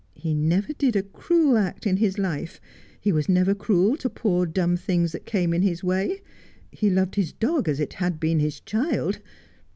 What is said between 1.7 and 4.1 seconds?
in his life; he was never cruel to